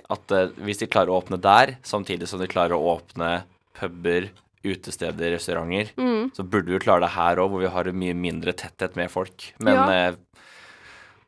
[0.10, 3.44] At eh, hvis de klarer å åpne der, samtidig som de klarer å åpne
[3.80, 4.30] puber,
[4.63, 6.32] utesteder, restauranter, Mm.
[6.36, 9.10] så burde vi klare det her òg, hvor vi har en mye mindre tetthet med
[9.12, 9.54] folk.
[9.60, 10.10] Men Ja.
[10.10, 10.15] eh,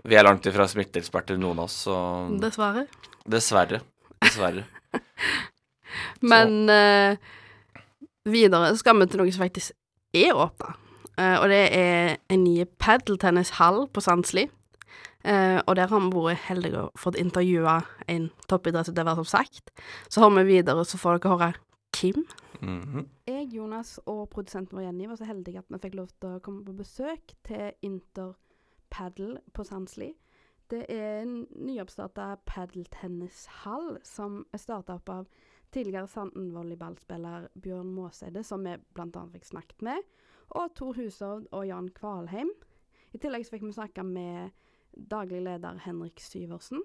[0.04, 1.96] vi er langt ifra smitteeksperter, noen av oss, så
[2.42, 2.88] Dessverre.
[3.30, 3.80] dessverre.
[4.22, 4.66] Dessverre.
[6.32, 7.18] Men uh,
[8.30, 9.76] videre skal vi til noe som faktisk
[10.14, 10.76] er åpna.
[11.20, 14.48] Uh, og det er en ny padeltennishall på Sandsli.
[15.22, 19.74] Uh, og der har vi vært heldige og fått intervjua en toppidrettsutøver, som sagt.
[20.10, 21.54] Så har vi videre, så får dere høre
[21.94, 22.26] Kim.
[22.62, 23.08] Mhm.
[23.28, 26.42] Jeg, Jonas og produsenten vår Jenny var så heldige at vi fikk lov til å
[26.46, 28.34] komme på besøk til Inter
[28.92, 30.12] Padel på Sandsli.
[30.72, 35.26] Det er en nyoppstarta padeltennishall som er starta opp av
[35.76, 39.24] tidligere Sanden-volleyballspiller Bjørn Måseide, som vi bl.a.
[39.34, 40.08] fikk snakket med,
[40.56, 42.52] og Tor Hushovd og Jan Kvalheim.
[43.12, 44.56] I tillegg så fikk vi snakke med
[45.12, 46.84] daglig leder Henrik Syversen,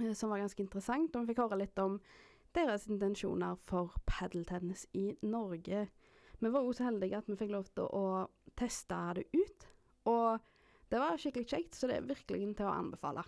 [0.00, 1.14] eh, som var ganske interessant.
[1.14, 1.98] Og vi fikk høre litt om
[2.54, 5.86] deres intensjoner for padeltennis i Norge.
[6.40, 8.06] Vi var også så heldige at vi fikk lov til å
[8.58, 9.66] teste det ut.
[10.10, 10.40] Og
[10.90, 13.22] det var skikkelig kjekt, så det er virkelig til å anbefale.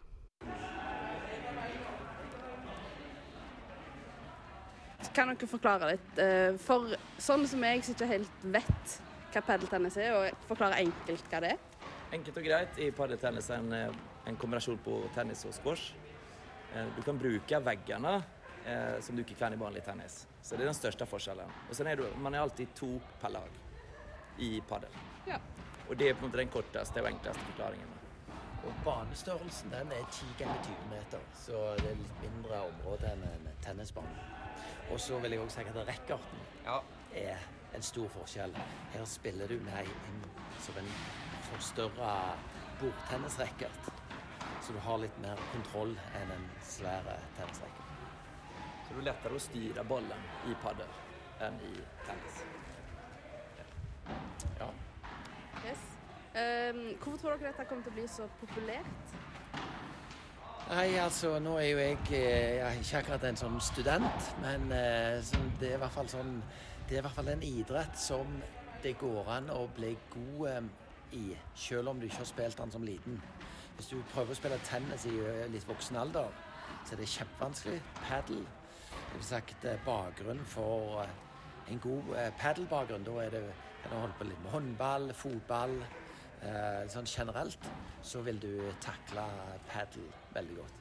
[5.12, 6.18] Kan dere forklare litt?
[6.18, 8.94] eh, For sånn som jeg som ikke helt vet
[9.32, 11.58] hva padeltennis er, og forklare enkelt hva det er.
[12.12, 13.90] Enkelt og greit I padeltennis en, eh,
[14.28, 15.92] en kombinasjon på tennis og squash.
[16.74, 18.22] Eh, Du kan bruke veggene
[18.64, 20.26] eh, som du ikke kan i vanlig tennis.
[20.42, 21.50] Så det er den største forskjellen.
[21.68, 23.50] Og så er du, man er alltid to per lag
[24.38, 24.90] i padel.
[25.26, 25.38] Ja.
[25.88, 27.88] Og det er på en måte den korteste og enkleste forklaringen.
[28.62, 33.24] Og banestørrelsen den er 10 ganger 20 meter, så det er litt mindre område enn
[33.26, 34.28] en tennisbane.
[34.92, 36.44] Og så vil jeg også si at rackerten
[37.24, 37.42] er
[37.74, 38.54] en stor forskjell.
[38.92, 40.24] Her spiller du med en,
[40.60, 40.92] som en
[41.50, 42.12] forstørra
[42.80, 43.90] bordtennisracket.
[44.62, 47.90] Så du har litt mer kontroll enn en svær tennisracket.
[48.86, 50.96] Så det er lettere å styre bollen i padel
[51.42, 51.74] enn i
[52.06, 52.42] tennis.
[54.60, 54.70] Ja.
[55.62, 55.82] Yes.
[56.32, 59.12] Um, hvorfor tror dere dette kommer til å bli så populært?
[60.72, 64.70] Nei, altså nå er jo jeg, eh, jeg er ikke akkurat en sånn student, men
[64.72, 66.30] eh, sånn, det er i hvert fall sånn
[66.86, 68.30] Det er i hvert fall en idrett som
[68.82, 70.70] det går an å bli god eh,
[71.18, 73.20] i, selv om du ikke har spilt den som liten.
[73.76, 75.12] Hvis du prøver å spille tennis i
[75.52, 76.32] litt voksen alder,
[76.86, 77.78] så er det kjempevanskelig.
[78.00, 78.42] Padel.
[78.92, 81.04] Det vil sagt bakgrunn for
[81.68, 83.04] en god padelbakgrunn.
[83.04, 83.44] Da er det
[83.82, 85.74] kan du holde på litt med håndball, fotball.
[86.42, 87.66] Eh, sånn generelt
[88.02, 89.24] så vil du takle
[89.68, 90.78] padel veldig godt.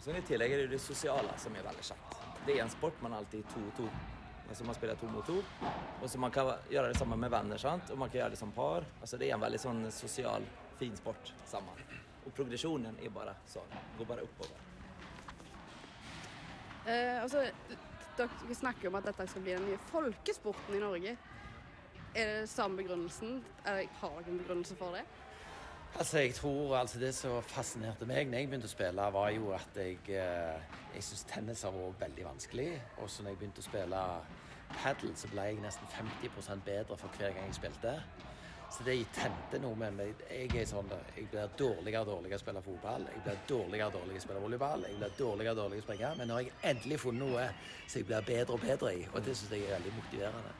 [0.00, 2.20] Sen i tillegg er det det sosiale som er veldig kjekt.
[2.46, 3.88] Det er en sport man alltid er to og to.
[4.48, 5.42] Altså man spiller to mot to.
[6.00, 7.90] Og så man kan gjøre det sammen med venner, sant?
[7.90, 8.86] og man kan gjøre det som par.
[9.00, 10.46] Altså det er en veldig sånn sosial,
[10.80, 11.82] fin sport sammen.
[12.24, 13.76] Og progresjonen er bare sånn.
[13.98, 14.64] Går bare oppover.
[16.88, 17.44] Eh, altså,
[18.16, 21.18] dere snakker jo om at dette skal bli den nye folkesporten i Norge.
[22.18, 23.44] Er det samme begrunnelsen?
[23.66, 25.04] Eller har dere en begrunnelse for det?
[25.98, 29.52] Altså, jeg tror altså Det som fascinerte meg når jeg begynte å spille, var jo
[29.54, 32.82] at jeg, eh, jeg syns tennis har vært veldig vanskelig.
[32.96, 34.02] Og så når jeg begynte å spille
[34.74, 37.94] padel, så ble jeg nesten 50% bedre for hver gang jeg spilte.
[38.68, 40.22] Så det tente noe med meg.
[40.28, 43.06] Jeg er sånn, jeg blir dårligere og dårligere å spille fotball.
[43.14, 44.88] Jeg blir dårligere og dårligere å spille volleyball.
[44.90, 46.14] Jeg blir dårligere og dårligere å springe.
[46.18, 47.50] Men nå har jeg endelig funnet noe
[47.86, 49.06] som jeg blir bedre og bedre i.
[49.14, 50.58] Og det syns jeg er veldig motiverende.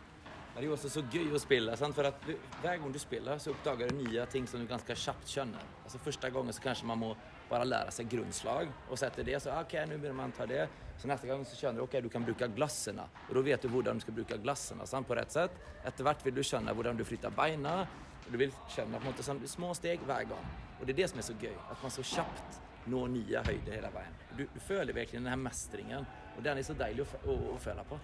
[0.58, 1.94] Det er også så gøy å spille, sant?
[1.94, 2.32] for at du,
[2.64, 5.68] hver gang du spiller så oppdager du nye ting som du ganske kjapt skjønner.
[5.84, 7.10] Altså Første gangen så kanskje man må
[7.46, 10.64] bare lære seg grunnslag, og så etter det så ok, nå begynner man ta det.
[10.98, 13.70] Så neste gang så skjønner du ok, du kan bruke glassene, og da vet du
[13.70, 15.06] hvordan du skal bruke glassene sant?
[15.06, 15.62] på rett sett.
[15.86, 17.78] Etter hvert vil du skjønne hvordan du flytter beina,
[18.26, 20.52] og du vil kjenne på en måte sånn, små steg hver gang.
[20.80, 23.78] Og det er det som er så gøy, at man så kjapt når nye høyder
[23.78, 24.22] hele veien.
[24.34, 27.60] Du, du føler virkelig den her mestringen, og den er så deilig å, å, å
[27.62, 28.02] føle på.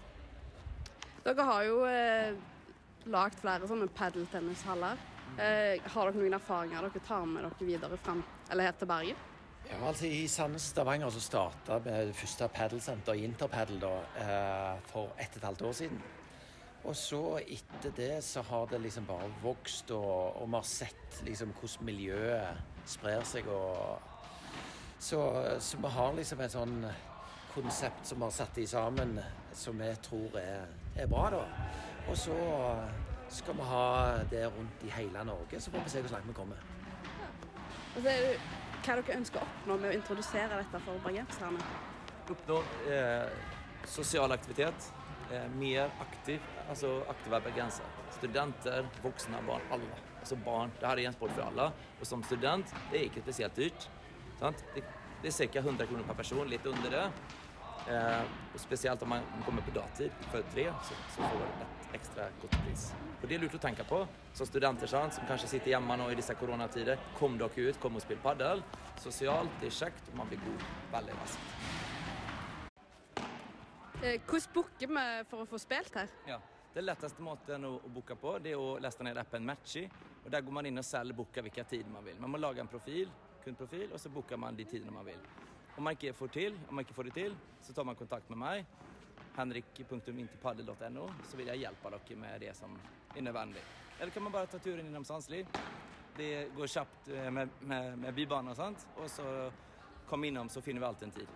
[1.25, 2.35] Dere har jo eh,
[3.09, 4.99] lagd flere sånne padeltennishaller.
[5.41, 8.21] Eh, har dere noen erfaringer dere tar med dere videre fram,
[8.53, 9.23] eller her til Bergen?
[9.65, 15.33] Ja, altså I Sandnes Stavanger så starta det første padelsenteret, Interpadel, da, eh, for ett
[15.33, 16.03] og et halvt år siden.
[16.85, 21.21] Og så etter det så har det liksom bare vokst, og, og vi har sett
[21.25, 23.49] liksom hvordan miljøet sprer seg.
[23.49, 23.97] og
[24.99, 25.25] så,
[25.59, 26.79] så vi har liksom en sånn
[27.55, 29.19] konsept som vi har satt i sammen,
[29.53, 30.67] som vi tror er,
[30.99, 31.43] er bra, da.
[32.09, 32.35] Og så
[33.31, 33.85] skal vi ha
[34.31, 36.59] det rundt i hele Norge, så får vi se hvor langt vi kommer.
[37.95, 38.35] Og så er det
[38.85, 41.69] hva dere ønsker å oppnå med å introdusere dette for bergenserne.
[42.35, 42.59] Oppnå
[42.91, 43.31] eh,
[43.89, 44.89] sosial aktivitet,
[45.31, 47.89] eh, mer aktiv, altså aktive bergensere.
[48.19, 50.03] Studenter, voksne, barn, Alle.
[50.19, 51.65] Altså barn, det er en sport for alle.
[51.99, 53.89] Og som student, det er ikke spesielt dyrt.
[54.39, 54.63] Sant?
[54.75, 54.81] Det,
[55.21, 55.59] det er ca.
[55.59, 57.03] 100 kroner per person, litt under det.
[57.85, 61.91] Eh, spesielt speciellt om man kommer på dagtid før tre så, så får man et
[61.99, 62.85] ekstra godt pris.
[63.21, 63.99] Og det er lurt å tenke på.
[64.33, 67.99] Som studenter sant, som kanskje sitter hjemme nå i disse coronatider, kom dere ut, kom
[67.99, 68.63] og spill padel.
[69.03, 71.53] Socialt, det er kjekt, og man blir god veldig raskt.
[74.01, 76.19] Eh, hvordan booker vi for å få spilt her?
[76.33, 76.41] Ja.
[76.75, 79.85] Den letteste måten å, å boka på det er å läsa ned appen Matchy.
[80.25, 82.17] og Der går man inn og selger booker hvilken tider man vil.
[82.19, 83.13] Man må lage en profil,
[83.45, 85.21] kundprofil og så bokar man de tidene man vill.
[85.77, 88.29] Om man ikke får til, om man ikke får det til, så tar man kontakt
[88.29, 88.65] med meg.
[89.35, 92.77] henrik.intipaddel.no så vil jeg hjelpe dere med det som
[93.15, 93.63] er nødvendig.
[93.99, 95.45] Eller kan man bare ta turen innom Sandsli.
[96.17, 99.51] Det går snabbt eh, med, med, med Bybanen og sånt Og så
[100.07, 101.27] kom innom, så finner vi alltid en tid.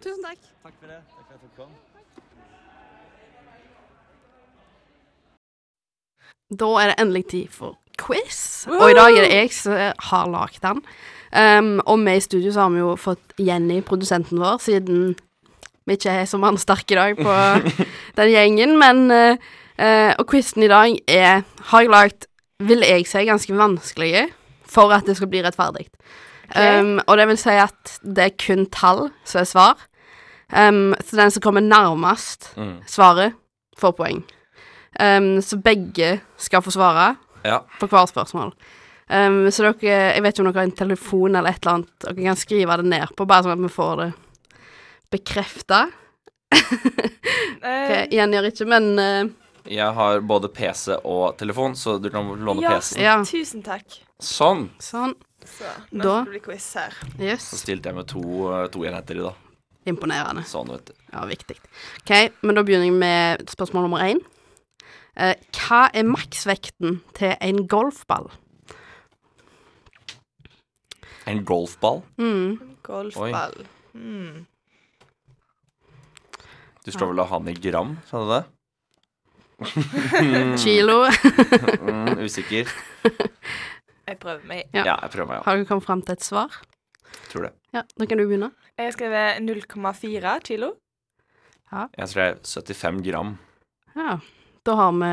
[0.00, 0.50] Tusen takk.
[0.62, 1.02] Takk for det.
[1.14, 1.72] Takk for at du kom.
[6.50, 7.78] Da er det endelig tid for
[8.10, 8.66] quiz.
[8.68, 9.78] Og i dag er det jeg som
[10.10, 10.82] har lagd den.
[11.30, 15.12] Um, og vi i studio så har vi jo fått Jenny, produsenten vår, siden
[15.86, 17.34] vi ikke er så mannsterke i dag på
[18.18, 18.74] den gjengen.
[18.78, 22.26] Men uh, Og quizen i dag er har jeg lagd,
[22.60, 24.26] vil jeg si, ganske vanskelige
[24.70, 25.86] for at det skal bli rettferdig.
[26.50, 29.86] Um, og det vil si at det er kun tall som er svar.
[30.50, 32.82] Um, så den som kommer nærmest Mm.
[32.86, 33.32] svaret,
[33.78, 34.24] får poeng.
[35.00, 37.62] Um, så begge skal få svare Ja.
[37.80, 38.52] på hvert spørsmål.
[39.10, 42.04] Um, så dere, jeg vet ikke om dere har en telefon eller et eller annet
[42.04, 44.10] dere kan skrive det ned på, bare sånn at vi får det
[45.10, 45.80] bekrefta.
[47.60, 49.32] okay, Jenny gjør ikke, men uh,
[49.70, 53.02] Jeg har både PC og telefon, så du kan låne Ja, PC-en.
[53.04, 53.16] Ja.
[53.26, 54.00] tusen takk.
[54.20, 54.68] Sånn.
[54.82, 55.14] sånn.
[55.46, 55.64] Så,
[55.96, 56.96] nå Da- skal det bli quiz her.
[57.18, 57.46] Yes.
[57.50, 58.22] Så stilte jeg med to,
[58.52, 59.32] eh, to enheter i, da.
[59.88, 60.44] Imponerende.
[60.44, 60.92] Sånn, vet du.
[61.12, 61.56] Ja, viktig.
[62.02, 62.12] OK,
[62.44, 64.20] men da begynner jeg med spørsmål nummer én.
[65.20, 68.30] Eh, hva er maksvekten til en golfball?
[71.28, 72.00] En golfball.
[72.16, 72.56] Mm.
[72.86, 73.58] Golfball.
[73.92, 74.46] Mm.
[76.86, 78.40] Du står vel og har den i gram, sa du det?
[80.64, 81.02] Kilo.
[81.04, 82.72] mm, usikker.
[84.08, 84.64] Jeg prøver meg.
[84.72, 84.86] Ja.
[84.86, 85.44] Ja, jeg prøver meg, ja.
[85.44, 86.62] Har du kommet fram til et svar?
[87.28, 87.54] Tror det.
[87.76, 88.54] Ja, da kan du begynne.
[88.78, 90.72] Jeg har skrevet 0,4 kilo.
[91.70, 93.36] Jeg skrev er 75 gram.
[93.94, 94.16] Ja,
[94.66, 95.12] da har vi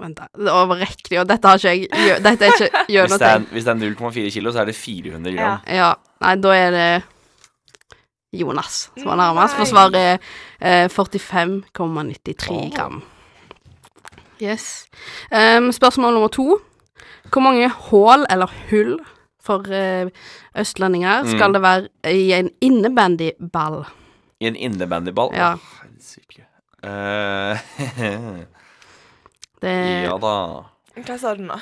[0.00, 0.28] Vent, da.
[0.32, 3.42] Det var riktig, og dette har ikke jeg Dette er ikke Hvis noe det er,
[3.52, 5.58] hvis det er 0,4 kilo, så er det 400 gram.
[5.68, 5.90] Ja.
[6.24, 6.86] Nei, da er det
[8.40, 9.70] Jonas som er nærmest, for Nei.
[9.72, 10.16] svaret er
[10.60, 13.02] eh, 45,93 gram.
[14.40, 14.86] Yes.
[15.32, 16.58] Um, spørsmål nummer to.
[17.32, 18.98] Hvor mange hull, eller hull,
[19.44, 20.08] for uh,
[20.60, 21.32] østlendinger Mm.
[21.36, 23.82] skal det være i en innebandyball?
[24.40, 25.34] I en innebandyball?
[25.34, 25.52] Ja.
[25.54, 26.47] Åh,
[26.82, 27.58] Eh,
[29.58, 29.72] Det,
[30.06, 30.34] ja da.
[31.02, 31.56] Hva sa du nå?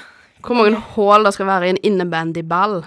[0.47, 2.83] hvor mange hull det skal være i en innebandyball?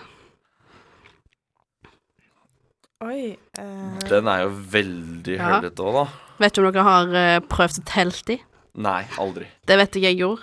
[3.03, 3.37] Oi.
[3.57, 5.49] eh, Den er jo veldig Ja.
[5.59, 6.05] høllete òg, da.
[6.39, 8.39] Vet ikke om dere har eh, prøvd å telte i?
[8.79, 9.47] Nei, aldri.
[9.67, 10.41] Det vet jeg jeg gjorde.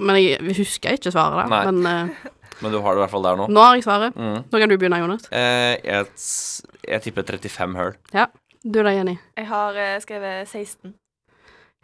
[0.00, 1.46] Men jeg husker ikke svaret, da.
[1.50, 1.70] Nei.
[1.70, 2.30] Men eh,
[2.62, 3.46] Men du har det i hvert fall der nå.
[3.48, 4.16] nå har jeg svaret.
[4.16, 4.42] Mm.
[4.52, 5.28] Nå kan du begynne, Jonas.
[5.32, 6.06] Eh, jeg,
[6.88, 7.94] jeg tipper 35 høl.
[8.12, 8.26] Ja.
[8.64, 9.14] Du da, Jenny?
[9.38, 10.92] Jeg har eh, skrevet 16.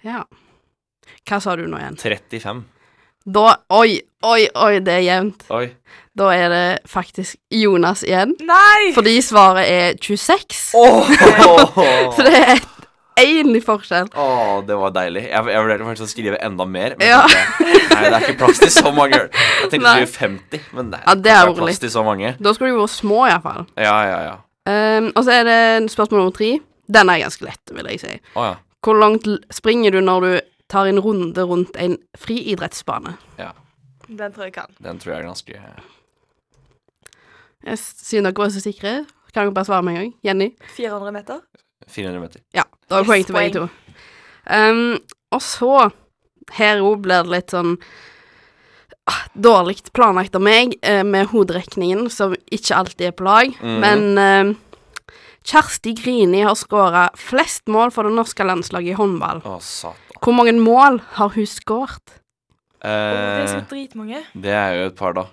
[0.05, 0.25] Ja.
[1.29, 1.97] Hva sa du nå igjen?
[1.99, 2.65] 35.
[3.27, 5.47] Da Oi, oi, oi, det er jevnt.
[5.51, 5.69] Oi.
[6.17, 8.37] Da er det faktisk Jonas igjen.
[8.47, 8.93] Nei!
[8.97, 10.71] Fordi svaret er 26.
[10.79, 11.11] Åh!
[12.17, 12.73] Så det er et
[13.21, 14.09] én i forskjell.
[14.15, 15.25] Åh, det var deilig.
[15.27, 16.95] Jeg, jeg vurderte faktisk å skrive enda mer.
[17.01, 17.23] Men Ja.
[17.27, 19.21] tenkte, nei, det er ikke plass til så mange.
[19.27, 20.07] Jeg tenkte å Nei.
[20.07, 22.35] 50, men nei, Ja, det er er plass til så mange.
[22.41, 23.67] Da skulle du vært små, iallfall.
[23.77, 24.37] Ja, ja, ja.
[24.67, 26.53] Um, og så er det spørsmål nummer tre.
[26.87, 28.15] Den er ganske lett, vil jeg si.
[28.37, 28.55] Oh, ja.
[28.85, 33.17] Hvor langt springer du når du tar en runde rundt en friidrettsbane?
[33.39, 33.53] ja.
[34.07, 34.71] Den tror jeg kan.
[34.79, 35.61] Den tror jeg er ganske
[37.67, 40.13] Jeg, siden dere var så sikre, kan dere bare svare med en gang.
[40.25, 40.51] Jenny?
[40.77, 41.41] 400 meter.
[41.91, 42.41] 400 meter.
[42.55, 43.67] Ja, da er poeng til begge to.
[44.47, 44.99] Um,
[45.35, 45.91] og så
[46.55, 47.73] Her òg blir det litt sånn
[49.11, 53.51] ah, dårlig planlagt av meg eh, med hoderekningen, som ikke alltid er på lag.
[53.59, 53.81] mm.
[53.83, 54.53] Men eh,
[55.47, 59.43] Kjersti Grini har skåra flest mål for det norske landslaget i håndball.
[59.47, 60.19] Å, satan.
[60.25, 62.17] Hvor mange mål har hun skåret?
[62.83, 64.25] Det er så Eh, dritmange.
[64.35, 65.27] det er jo et par, da.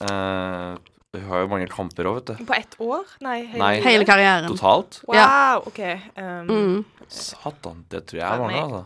[0.00, 0.78] Eh,
[1.18, 2.44] hun har jo mange kamper òg, vet du.
[2.48, 3.04] På ett år?
[3.24, 3.74] Nei, hele, Nei.
[3.84, 4.48] Hele karrieren.
[4.52, 5.00] Totalt.
[5.06, 5.58] Wow, Ja.
[5.66, 5.78] OK.
[6.16, 6.84] Um, Mm.
[7.08, 8.84] Satan, det tror jeg er mange, altså.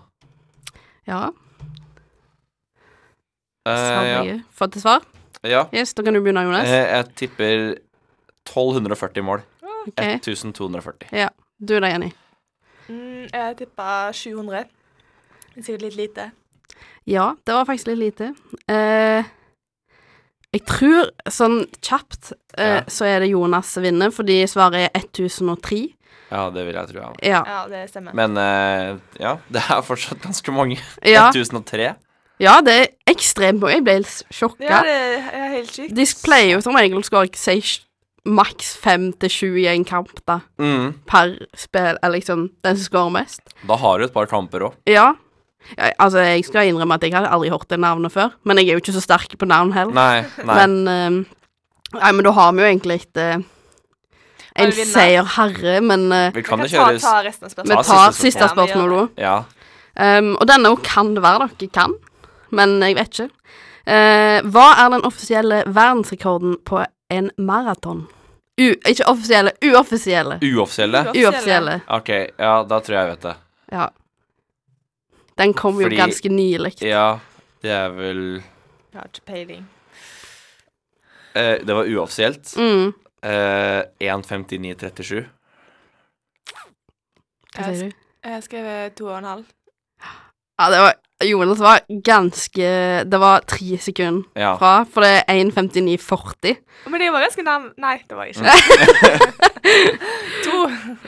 [1.07, 1.31] Ja.
[3.67, 4.39] Eh, Har ja.
[4.55, 5.01] fått et svar?
[5.45, 5.67] ja.
[5.73, 6.67] Yes, da kan du begynne, Jonas.
[6.67, 7.79] Eh, jeg tipper
[8.47, 9.43] 1240 mål.
[9.89, 10.03] Ok.
[10.23, 11.09] 1240.
[11.13, 11.29] Ja.
[11.59, 12.13] Du da, Jenny?
[12.89, 14.65] mm, jeg tippa 700.
[15.55, 16.31] Det er sikkert litt lite.
[17.07, 18.29] Ja, det var faktisk litt lite.
[18.71, 19.25] Eh,
[20.53, 22.83] jeg tror sånn kjapt eh, Ja.
[22.91, 25.83] så er det Jonas som vinner, fordi svaret er 1003.
[26.33, 27.11] Ja, det vil jeg tro, ja.
[27.23, 27.43] Ja.
[27.47, 28.15] Ja, det stemmer.
[28.17, 30.79] Men eh, ja, det er fortsatt ganske mange.
[31.05, 31.29] Ja.
[31.31, 31.93] 1003.
[32.41, 33.75] ja, det er ekstremt mange.
[33.81, 34.65] Jeg ble helt sjokka.
[34.65, 34.97] ja, det
[35.37, 35.95] er helt sykt.
[35.97, 37.29] De pleier jo som regel å skåre
[38.29, 40.41] maks fem til sju i en kamp, da.
[40.63, 40.93] Mm.
[41.11, 43.55] Per spill, eller liksom den som skårer mest.
[43.67, 44.81] Da har du et par kamper òg.
[44.91, 45.13] Ja.
[45.77, 48.69] Jeg, Altså, jeg skal innrømme at jeg hadde aldri hørt det navnet før, men jeg
[48.69, 49.95] er jo ikke så sterk på navn heller.
[49.95, 50.59] Nei, nei.
[50.59, 51.23] Men ehm,
[51.93, 53.43] Nei, men da har vi jo egentlig ikke uh,
[54.63, 57.87] en seier herre, men uh, vi Vi kan kan ta, ta resten av vi spørsmålet.
[57.87, 58.89] Ta tar siste spørsmål.
[58.89, 59.21] Vi òg.
[59.21, 59.35] Ja.
[59.93, 61.99] Um, og denne òg kan det være dere kan,
[62.51, 63.29] men jeg vet ikke.
[63.83, 66.81] Uh, hva er den offisielle verdensrekorden på
[67.13, 68.05] en maraton?
[68.61, 70.39] U ikke offisielle, uoffisielle.
[70.45, 71.01] Uoffisielle?
[71.09, 71.25] Uoffisielle.
[71.27, 71.77] Uoffisielle.
[71.97, 73.35] OK, ja, da tror jeg jeg vet det.
[73.73, 73.87] Ja.
[75.41, 76.75] Den kom jo ganske nylig.
[76.85, 77.07] Ja,
[77.65, 78.21] det er vel
[78.93, 79.63] Jeg har ikke peiling.
[81.35, 82.53] eh, Det var uoffisielt.
[82.61, 82.93] Mm.
[83.23, 85.25] Eh, 1.59,37.
[87.57, 87.97] Hva sier du?
[88.25, 89.45] Jeg skrev to og en halv.
[90.61, 90.93] Ja, det var
[91.27, 92.69] Jonas var ganske
[93.09, 94.57] Det var tre sekunder Ja.
[94.61, 96.57] fra, for det er 1.59,40.
[96.91, 99.43] Men det var ganske nærme Nei, det var jeg ikke.
[100.47, 100.63] to.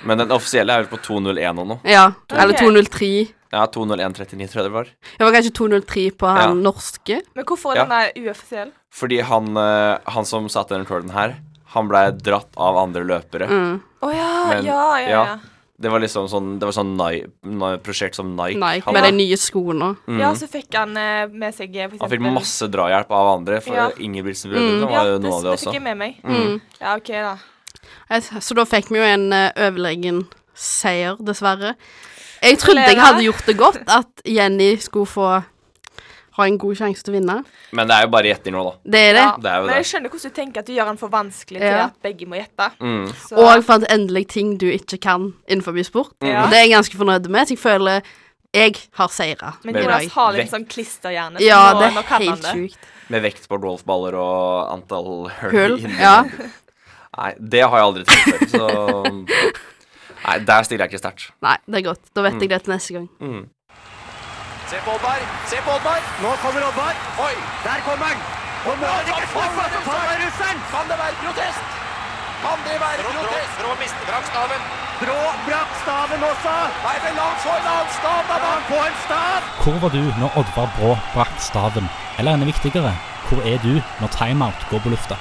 [0.04, 1.80] Men den offisielle er vel på 2.01 og noe.
[1.88, 2.60] Ja, eller Ok.
[2.64, 3.10] 203.
[3.54, 4.88] Ja, 2.01,39 tror jeg det var.
[5.18, 6.46] Det var kanskje 203 på Ja.
[6.54, 7.20] norske.
[7.36, 7.84] Men hvorfor er Ja.
[7.84, 8.72] den der uoffisiell?
[8.90, 11.36] Fordi han, eh, han som satte den rekorden her,
[11.74, 13.48] han blei dratt av andre løpere.
[13.48, 13.80] Mm.
[14.02, 15.24] Å ja, Men- ja, ja, ja.
[15.24, 15.38] ja.
[15.76, 16.92] Det var liksom sånn Det var sånn
[17.82, 18.58] prosjekt som Nike.
[18.60, 18.94] Nike, hadde.
[18.94, 19.96] med de nye skoene.
[20.06, 20.20] Mm.
[20.22, 23.60] Ja, så fikk han eh, med seg eh, for Han fikk masse drahjelp av andre,
[23.64, 23.88] for Ja.
[23.98, 24.88] Ingebrigtsen-brødrene Mm.
[24.90, 25.50] Var jo ja, noe av det også.
[25.50, 26.16] Ja, det fikk jeg med meg.
[26.22, 26.60] Mm.
[26.80, 28.40] Ja, OK, da.
[28.40, 31.74] Så da fikk vi jo en uh, overlegen seier, dessverre.
[32.44, 35.28] Jeg trodde jeg hadde gjort det godt, at Jenny skulle få
[36.36, 37.36] ha en god sjanse til å vinne.
[37.72, 38.72] Men det er jo bare gjetting nå, da.
[38.90, 39.22] Det er det.
[39.22, 39.90] Ja, Det er jo men jeg det.
[39.92, 41.84] skjønner hvordan du tenker at du gjør den for vanskelig til Ja.
[41.84, 42.70] at begge må gjette.
[42.80, 43.06] Mm.
[43.38, 46.14] Og for at endelig ting du ikke kan innenfor sport.
[46.20, 46.34] Mm.
[46.42, 47.46] Og det er jeg ganske fornøyd med.
[47.46, 48.02] Så jeg føler
[48.54, 51.40] jeg har seira men Jonas har litt sånn klisterhjerne.
[51.42, 52.78] Ja, nå, det er helt sjukt.
[53.10, 55.78] Med vekt på golfballer og antall hull.
[55.98, 56.22] Ja.
[57.18, 59.24] Nei, det har jeg aldri tenkt før, så
[60.24, 61.26] Nei, der stiller jeg ikke sterkt.
[61.44, 62.06] Nei, det er godt.
[62.16, 63.08] Da vet jeg det til neste gang.
[63.20, 63.42] Mm.
[64.70, 65.20] Se på Oddvar!
[65.50, 66.00] Se på Oddvar!
[66.22, 66.94] Nå kommer Oddvar!
[67.26, 67.34] Oi!
[67.64, 68.20] Der kommer han!
[68.64, 70.62] Og nå er det ikke snakk om å ta russeren!
[70.70, 71.74] Kan det være protest?
[72.44, 73.58] Kan det være protest?
[73.60, 74.64] Brå mister brakk staven.
[75.02, 76.56] Brå brakk staven også!
[76.86, 78.40] Nei, men la han få en annen stav, da!
[78.46, 79.52] La han få en stav!
[79.60, 81.92] Hvor var du når Oddvar Brå brakk staven?
[82.16, 82.96] Eller enda viktigere,
[83.28, 85.20] hvor er du når timeout går på lufta?